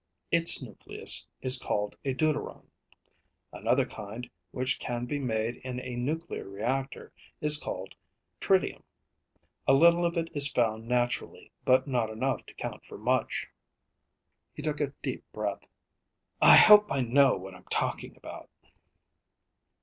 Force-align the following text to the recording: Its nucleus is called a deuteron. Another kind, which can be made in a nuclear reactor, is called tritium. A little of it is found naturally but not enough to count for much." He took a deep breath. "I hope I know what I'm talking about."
Its 0.31 0.63
nucleus 0.63 1.27
is 1.41 1.59
called 1.59 1.95
a 2.03 2.15
deuteron. 2.15 2.65
Another 3.53 3.85
kind, 3.85 4.27
which 4.49 4.79
can 4.79 5.05
be 5.05 5.19
made 5.19 5.57
in 5.57 5.79
a 5.79 5.95
nuclear 5.95 6.49
reactor, 6.49 7.13
is 7.39 7.55
called 7.55 7.93
tritium. 8.39 8.81
A 9.67 9.75
little 9.75 10.03
of 10.03 10.17
it 10.17 10.31
is 10.33 10.49
found 10.49 10.87
naturally 10.87 11.51
but 11.65 11.85
not 11.87 12.09
enough 12.09 12.43
to 12.47 12.55
count 12.55 12.83
for 12.83 12.97
much." 12.97 13.45
He 14.55 14.63
took 14.63 14.81
a 14.81 14.93
deep 15.03 15.23
breath. 15.31 15.67
"I 16.41 16.55
hope 16.55 16.91
I 16.91 17.01
know 17.01 17.37
what 17.37 17.53
I'm 17.53 17.65
talking 17.69 18.17
about." 18.17 18.49